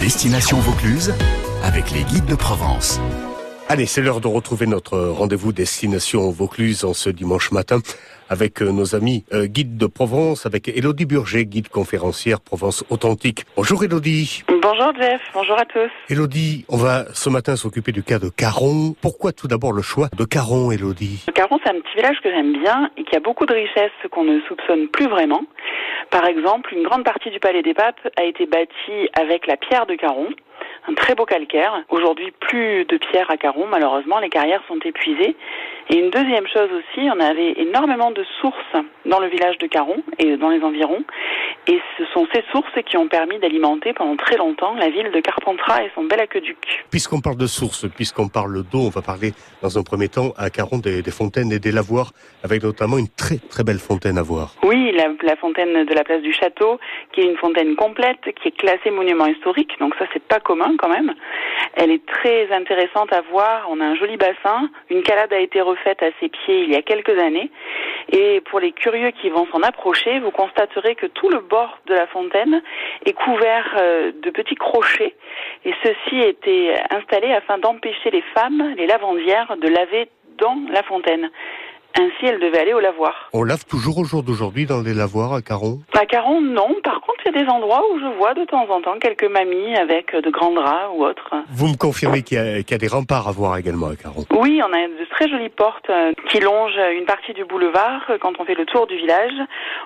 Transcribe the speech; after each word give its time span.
Destination 0.00 0.58
Vaucluse 0.58 1.14
avec 1.62 1.90
les 1.90 2.04
guides 2.04 2.26
de 2.26 2.34
Provence. 2.34 3.00
Allez, 3.68 3.86
c'est 3.86 4.00
l'heure 4.00 4.20
de 4.20 4.28
retrouver 4.28 4.66
notre 4.66 4.96
rendez-vous 4.96 5.52
Destination 5.52 6.30
Vaucluse 6.30 6.84
en 6.84 6.94
ce 6.94 7.10
dimanche 7.10 7.50
matin 7.50 7.80
avec 8.28 8.62
euh, 8.62 8.70
nos 8.70 8.94
amis 8.94 9.24
euh, 9.32 9.46
guides 9.46 9.76
de 9.76 9.86
Provence, 9.86 10.46
avec 10.46 10.68
Elodie 10.68 11.04
Burger, 11.04 11.44
guide 11.46 11.68
conférencière 11.68 12.40
Provence 12.40 12.84
Authentique. 12.90 13.44
Bonjour 13.56 13.82
Elodie. 13.82 14.44
Bonjour 14.62 14.92
Jeff, 15.00 15.20
bonjour 15.34 15.58
à 15.58 15.64
tous. 15.64 15.90
Elodie, 16.08 16.64
on 16.68 16.76
va 16.76 17.06
ce 17.12 17.28
matin 17.28 17.56
s'occuper 17.56 17.90
du 17.90 18.04
cas 18.04 18.20
de 18.20 18.28
Caron. 18.28 18.94
Pourquoi 19.02 19.32
tout 19.32 19.48
d'abord 19.48 19.72
le 19.72 19.82
choix 19.82 20.08
de 20.16 20.24
Caron, 20.24 20.70
Elodie 20.70 21.24
Caron, 21.34 21.58
c'est 21.64 21.70
un 21.70 21.80
petit 21.80 21.96
village 21.96 22.20
que 22.22 22.30
j'aime 22.30 22.52
bien 22.62 22.88
et 22.96 23.02
qui 23.02 23.16
a 23.16 23.20
beaucoup 23.20 23.46
de 23.46 23.54
richesses 23.54 23.90
qu'on 24.12 24.24
ne 24.24 24.40
soupçonne 24.42 24.86
plus 24.88 25.08
vraiment. 25.08 25.42
Par 26.10 26.24
exemple, 26.26 26.72
une 26.72 26.84
grande 26.84 27.04
partie 27.04 27.30
du 27.30 27.40
Palais 27.40 27.62
des 27.62 27.74
Papes 27.74 27.98
a 28.16 28.22
été 28.22 28.46
bâtie 28.46 29.10
avec 29.18 29.48
la 29.48 29.56
pierre 29.56 29.86
de 29.86 29.96
Caron 29.96 30.28
un 30.88 30.94
très 30.94 31.14
beau 31.14 31.24
calcaire. 31.24 31.84
Aujourd'hui, 31.88 32.32
plus 32.40 32.84
de 32.84 32.96
pierres 32.96 33.30
à 33.30 33.36
Caron, 33.36 33.66
malheureusement, 33.66 34.18
les 34.18 34.28
carrières 34.28 34.62
sont 34.68 34.78
épuisées. 34.84 35.36
Et 35.88 35.98
une 35.98 36.10
deuxième 36.10 36.46
chose 36.48 36.68
aussi, 36.72 37.08
on 37.14 37.20
avait 37.20 37.54
énormément 37.58 38.10
de 38.10 38.24
sources 38.40 38.56
dans 39.04 39.20
le 39.20 39.28
village 39.28 39.58
de 39.58 39.66
Caron 39.66 40.02
et 40.18 40.36
dans 40.36 40.48
les 40.48 40.60
environs. 40.62 41.04
Et 41.68 41.80
ce 41.98 42.04
sont 42.06 42.26
ces 42.32 42.44
sources 42.52 42.72
qui 42.86 42.96
ont 42.96 43.08
permis 43.08 43.38
d'alimenter 43.38 43.92
pendant 43.92 44.16
très 44.16 44.36
longtemps 44.36 44.74
la 44.74 44.88
ville 44.88 45.10
de 45.12 45.20
Carpentras 45.20 45.84
et 45.84 45.90
son 45.94 46.04
bel 46.04 46.20
aqueduc. 46.20 46.84
Puisqu'on 46.90 47.20
parle 47.20 47.36
de 47.36 47.46
sources, 47.46 47.88
puisqu'on 47.88 48.28
parle 48.28 48.62
d'eau, 48.64 48.80
on 48.86 48.90
va 48.90 49.02
parler 49.02 49.32
dans 49.62 49.78
un 49.78 49.82
premier 49.82 50.08
temps 50.08 50.32
à 50.36 50.50
Caron 50.50 50.78
des, 50.78 51.02
fontaines 51.10 51.52
et 51.52 51.58
des 51.58 51.72
lavoirs, 51.72 52.12
avec 52.42 52.62
notamment 52.62 52.98
une 52.98 53.08
très 53.08 53.38
très 53.38 53.64
belle 53.64 53.78
fontaine 53.78 54.18
à 54.18 54.22
voir. 54.22 54.54
Oui, 54.64 54.92
la, 54.92 55.08
la, 55.22 55.36
fontaine 55.36 55.84
de 55.84 55.94
la 55.94 56.04
place 56.04 56.22
du 56.22 56.32
château, 56.32 56.78
qui 57.12 57.20
est 57.20 57.24
une 57.24 57.36
fontaine 57.36 57.74
complète, 57.76 58.20
qui 58.40 58.48
est 58.48 58.56
classée 58.56 58.90
monument 58.90 59.26
historique, 59.26 59.72
donc 59.80 59.94
ça 59.98 60.06
c'est 60.12 60.22
pas 60.22 60.40
commun 60.40 60.75
quand 60.76 60.88
même. 60.88 61.14
Elle 61.74 61.90
est 61.90 62.04
très 62.06 62.52
intéressante 62.52 63.12
à 63.12 63.20
voir, 63.22 63.66
on 63.70 63.80
a 63.80 63.84
un 63.84 63.94
joli 63.96 64.16
bassin, 64.16 64.70
une 64.90 65.02
calade 65.02 65.32
a 65.32 65.38
été 65.38 65.60
refaite 65.60 66.02
à 66.02 66.10
ses 66.20 66.28
pieds 66.28 66.62
il 66.62 66.70
y 66.70 66.76
a 66.76 66.82
quelques 66.82 67.18
années, 67.18 67.50
et 68.12 68.40
pour 68.42 68.60
les 68.60 68.72
curieux 68.72 69.10
qui 69.10 69.30
vont 69.30 69.46
s'en 69.52 69.62
approcher, 69.62 70.20
vous 70.20 70.30
constaterez 70.30 70.94
que 70.94 71.06
tout 71.06 71.28
le 71.28 71.40
bord 71.40 71.78
de 71.86 71.94
la 71.94 72.06
fontaine 72.06 72.62
est 73.04 73.12
couvert 73.12 73.76
euh, 73.78 74.12
de 74.22 74.30
petits 74.30 74.54
crochets 74.54 75.14
et 75.64 75.74
ceux-ci 75.82 76.20
étaient 76.20 76.74
installés 76.90 77.32
afin 77.32 77.58
d'empêcher 77.58 78.10
les 78.10 78.22
femmes, 78.34 78.74
les 78.76 78.86
lavandières, 78.86 79.56
de 79.56 79.68
laver 79.68 80.08
dans 80.38 80.56
la 80.70 80.82
fontaine. 80.82 81.30
Ainsi, 81.98 82.26
elles 82.26 82.40
devaient 82.40 82.58
aller 82.58 82.74
au 82.74 82.80
lavoir. 82.80 83.30
On 83.32 83.42
lave 83.42 83.64
toujours 83.64 83.98
au 83.98 84.04
jour 84.04 84.22
d'aujourd'hui 84.22 84.66
dans 84.66 84.82
les 84.82 84.92
lavoirs 84.92 85.32
à 85.32 85.40
Caron? 85.40 85.80
À 85.98 86.04
Caron, 86.04 86.42
non. 86.42 86.74
Par 86.84 87.00
contre, 87.00 87.20
il 87.24 87.34
y 87.34 87.38
a 87.40 87.44
des 87.44 87.50
endroits 87.50 87.82
où 87.90 87.98
je 87.98 88.18
vois 88.18 88.34
de 88.34 88.44
temps 88.44 88.68
en 88.68 88.82
temps 88.82 88.98
quelques 89.00 89.24
mamies 89.24 89.74
avec 89.76 90.14
de 90.14 90.30
grands 90.30 90.52
draps 90.52 90.90
ou 90.94 91.04
autres. 91.04 91.34
Vous 91.50 91.68
me 91.68 91.76
confirmez 91.76 92.22
qu'il 92.22 92.36
y, 92.38 92.74
a 92.74 92.78
des 92.78 92.86
remparts 92.86 93.28
à 93.28 93.32
voir 93.32 93.56
également 93.56 93.88
à 93.88 93.96
Caron? 93.96 94.24
Oui, 94.30 94.60
on 94.62 94.72
a 94.72 94.86
de 94.86 95.04
très 95.10 95.28
jolies 95.28 95.48
portes 95.48 95.88
euh, 95.88 96.12
qui 96.28 96.40
longent 96.40 96.78
une 96.98 97.06
partie 97.06 97.32
du 97.32 97.44
boulevard 97.44 98.02
euh, 98.10 98.18
quand 98.20 98.38
on 98.38 98.44
fait 98.44 98.54
le 98.54 98.66
tour 98.66 98.86
du 98.86 98.96
village. 98.96 99.32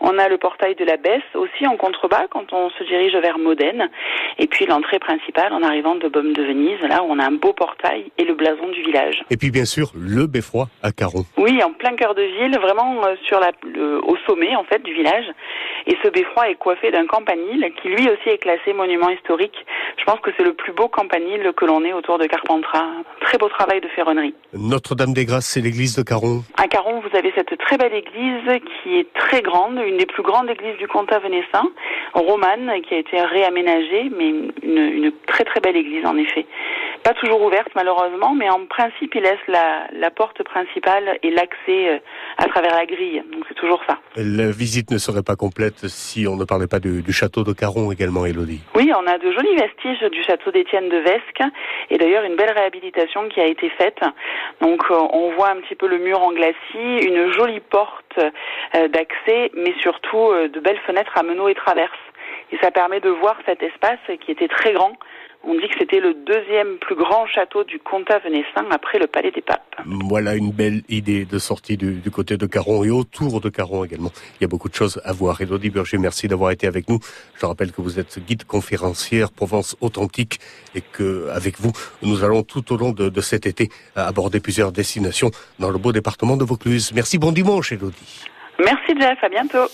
On 0.00 0.16
a 0.18 0.28
le 0.28 0.38
portail 0.38 0.76
de 0.76 0.84
la 0.84 0.96
Besse 0.96 1.22
aussi 1.34 1.66
en 1.66 1.76
contrebas 1.76 2.28
quand 2.30 2.52
on 2.52 2.70
se 2.70 2.84
dirige 2.84 3.16
vers 3.16 3.38
Modène. 3.38 3.90
Et 4.38 4.46
puis 4.46 4.66
l'entrée 4.66 5.00
principale 5.00 5.52
en 5.52 5.62
arrivant 5.62 5.96
de 5.96 6.08
Baume 6.08 6.32
de 6.32 6.42
Venise, 6.42 6.80
là 6.88 7.02
où 7.02 7.06
on 7.08 7.18
a 7.18 7.26
un 7.26 7.32
beau 7.32 7.52
portail 7.52 8.12
et 8.16 8.24
le 8.24 8.34
blason 8.34 8.68
du 8.68 8.82
village. 8.82 9.24
Et 9.30 9.36
puis 9.36 9.50
bien 9.50 9.64
sûr, 9.64 9.90
le 9.98 10.26
beffroi 10.26 10.68
à 10.82 10.92
Caron. 10.92 11.24
Oui, 11.36 11.62
en 11.62 11.72
plein 11.72 11.95
cœur 11.96 12.14
de 12.14 12.22
ville, 12.22 12.58
vraiment 12.58 13.04
euh, 13.04 13.16
sur 13.24 13.40
la, 13.40 13.50
au 14.02 14.16
sommet 14.26 14.54
en 14.54 14.64
fait 14.64 14.82
du 14.82 14.92
village. 14.92 15.26
Et 15.86 15.96
ce 16.02 16.08
beffroi 16.08 16.50
est 16.50 16.54
coiffé 16.54 16.90
d'un 16.90 17.06
campanile 17.06 17.72
qui 17.80 17.88
lui 17.88 18.08
aussi 18.08 18.28
est 18.28 18.38
classé 18.38 18.72
monument 18.72 19.08
historique. 19.08 19.56
Je 19.98 20.04
pense 20.04 20.20
que 20.20 20.30
c'est 20.36 20.44
le 20.44 20.52
plus 20.52 20.72
beau 20.72 20.88
campanile 20.88 21.52
que 21.56 21.64
l'on 21.64 21.84
ait 21.84 21.92
autour 21.92 22.18
de 22.18 22.26
Carpentras. 22.26 22.86
Très 23.20 23.38
beau 23.38 23.48
travail 23.48 23.80
de 23.80 23.88
ferronnerie. 23.88 24.34
Notre-Dame 24.52 25.12
des 25.12 25.24
Grâces, 25.24 25.46
c'est 25.46 25.60
l'église 25.60 25.96
de 25.96 26.02
Caron. 26.02 26.42
À 26.56 26.68
Caron, 26.68 27.00
vous 27.00 27.16
avez 27.16 27.32
cette 27.34 27.56
très 27.58 27.78
belle 27.78 27.94
église 27.94 28.60
qui 28.82 28.98
est 28.98 29.12
très 29.14 29.42
grande, 29.42 29.80
une 29.86 29.96
des 29.96 30.06
plus 30.06 30.22
grandes 30.22 30.50
églises 30.50 30.76
du 30.78 30.88
comtat 30.88 31.18
venessin, 31.18 31.68
romane, 32.14 32.70
qui 32.82 32.94
a 32.94 32.98
été 32.98 33.20
réaménagée, 33.20 34.10
mais 34.16 34.28
une, 34.28 34.52
une 34.62 35.12
très 35.26 35.44
très 35.44 35.60
belle 35.60 35.76
église 35.76 36.04
en 36.06 36.16
effet 36.16 36.46
pas 37.06 37.14
toujours 37.14 37.40
ouverte 37.40 37.68
malheureusement, 37.76 38.34
mais 38.34 38.50
en 38.50 38.66
principe, 38.66 39.14
il 39.14 39.22
laisse 39.22 39.46
la, 39.46 39.86
la 39.92 40.10
porte 40.10 40.42
principale 40.42 41.20
et 41.22 41.30
l'accès 41.30 41.88
euh, 41.88 41.98
à 42.36 42.48
travers 42.48 42.74
la 42.74 42.84
grille. 42.84 43.22
Donc 43.30 43.44
c'est 43.46 43.54
toujours 43.54 43.80
ça. 43.88 43.98
La 44.16 44.50
visite 44.50 44.90
ne 44.90 44.98
serait 44.98 45.22
pas 45.22 45.36
complète 45.36 45.86
si 45.86 46.26
on 46.26 46.34
ne 46.34 46.44
parlait 46.44 46.66
pas 46.66 46.80
du, 46.80 47.02
du 47.02 47.12
château 47.12 47.44
de 47.44 47.52
Caron 47.52 47.92
également, 47.92 48.26
Elodie. 48.26 48.60
Oui, 48.74 48.90
on 48.92 49.06
a 49.06 49.18
de 49.18 49.30
jolis 49.30 49.54
vestiges 49.54 50.02
du 50.10 50.24
château 50.24 50.50
d'Étienne 50.50 50.88
de 50.88 50.96
Vesque 50.96 51.42
et 51.90 51.96
d'ailleurs 51.96 52.24
une 52.24 52.34
belle 52.34 52.50
réhabilitation 52.50 53.28
qui 53.28 53.40
a 53.40 53.46
été 53.46 53.70
faite. 53.78 54.00
Donc 54.60 54.82
euh, 54.90 54.98
on 55.12 55.30
voit 55.36 55.50
un 55.50 55.60
petit 55.60 55.76
peu 55.76 55.86
le 55.86 55.98
mur 55.98 56.20
en 56.20 56.32
glacis, 56.32 57.06
une 57.06 57.30
jolie 57.34 57.60
porte 57.60 58.18
euh, 58.18 58.88
d'accès, 58.88 59.52
mais 59.54 59.74
surtout 59.80 60.32
de 60.32 60.58
belles 60.58 60.80
fenêtres 60.84 61.16
à 61.16 61.22
meneaux 61.22 61.48
et 61.48 61.54
traverses. 61.54 61.92
Et 62.50 62.58
ça 62.58 62.72
permet 62.72 62.98
de 62.98 63.10
voir 63.10 63.36
cet 63.46 63.62
espace 63.62 64.00
qui 64.24 64.32
était 64.32 64.48
très 64.48 64.72
grand 64.72 64.96
on 65.46 65.54
dit 65.54 65.68
que 65.68 65.74
c'était 65.78 66.00
le 66.00 66.14
deuxième 66.14 66.76
plus 66.78 66.96
grand 66.96 67.26
château 67.26 67.62
du 67.64 67.78
comtat 67.78 68.18
venessin 68.18 68.66
après 68.70 68.98
le 68.98 69.06
Palais 69.06 69.30
des 69.30 69.40
Papes. 69.40 69.62
Voilà 69.86 70.34
une 70.34 70.50
belle 70.50 70.82
idée 70.88 71.24
de 71.24 71.38
sortie 71.38 71.76
du, 71.76 72.10
côté 72.10 72.36
de 72.36 72.46
Caron 72.46 72.82
et 72.82 72.90
autour 72.90 73.40
de 73.40 73.48
Caron 73.48 73.84
également. 73.84 74.10
Il 74.34 74.42
y 74.42 74.44
a 74.44 74.48
beaucoup 74.48 74.68
de 74.68 74.74
choses 74.74 75.00
à 75.04 75.12
voir. 75.12 75.40
Elodie 75.40 75.70
Berger, 75.70 75.98
merci 75.98 76.26
d'avoir 76.26 76.50
été 76.50 76.66
avec 76.66 76.88
nous. 76.88 76.98
Je 77.40 77.46
rappelle 77.46 77.72
que 77.72 77.80
vous 77.80 78.00
êtes 78.00 78.18
guide 78.18 78.44
conférencière 78.44 79.30
Provence 79.30 79.76
authentique 79.80 80.40
et 80.74 80.80
que 80.80 81.28
avec 81.30 81.60
vous, 81.60 81.72
nous 82.02 82.24
allons 82.24 82.42
tout 82.42 82.72
au 82.72 82.76
long 82.76 82.90
de, 82.92 83.08
de 83.08 83.20
cet 83.20 83.46
été 83.46 83.68
aborder 83.94 84.40
plusieurs 84.40 84.72
destinations 84.72 85.30
dans 85.60 85.70
le 85.70 85.78
beau 85.78 85.92
département 85.92 86.36
de 86.36 86.44
Vaucluse. 86.44 86.92
Merci, 86.94 87.18
bon 87.18 87.30
dimanche 87.30 87.72
Elodie. 87.72 88.24
Merci 88.58 88.94
Jeff, 88.98 89.22
à 89.22 89.28
bientôt. 89.28 89.68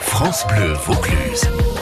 France 0.00 0.46
Bleu 0.46 0.72
Vaucluse. 0.86 1.73